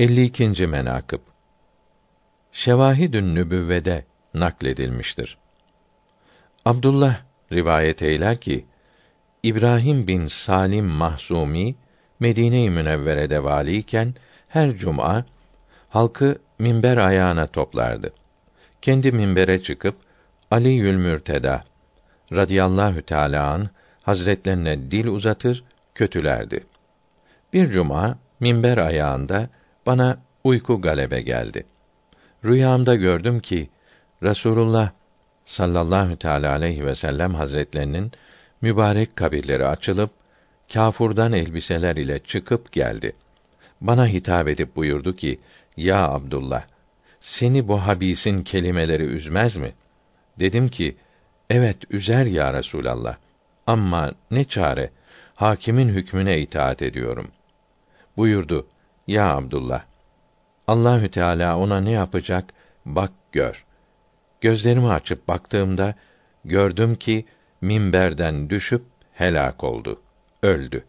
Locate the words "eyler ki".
8.02-8.64